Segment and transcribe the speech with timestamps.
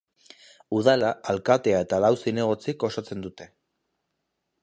[0.77, 3.51] Udala alkatea eta lau zinegotzik osatzen dute.